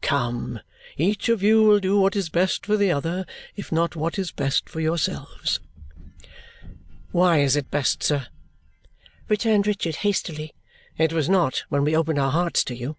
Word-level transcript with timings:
Come! 0.00 0.60
Each 0.96 1.28
of 1.28 1.42
you 1.42 1.64
will 1.64 1.78
do 1.78 2.00
what 2.00 2.16
is 2.16 2.30
best 2.30 2.64
for 2.64 2.78
the 2.78 2.90
other, 2.90 3.26
if 3.56 3.70
not 3.70 3.94
what 3.94 4.18
is 4.18 4.30
best 4.32 4.66
for 4.66 4.80
yourselves." 4.80 5.60
"Why 7.10 7.40
is 7.40 7.56
it 7.56 7.70
best, 7.70 8.02
sir?" 8.02 8.28
returned 9.28 9.66
Richard 9.66 9.96
hastily. 9.96 10.54
"It 10.96 11.12
was 11.12 11.28
not 11.28 11.64
when 11.68 11.84
we 11.84 11.94
opened 11.94 12.18
our 12.18 12.32
hearts 12.32 12.64
to 12.64 12.74
you. 12.74 12.96